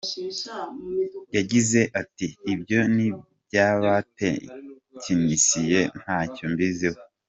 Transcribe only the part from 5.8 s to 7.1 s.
ntacyo mbiziho.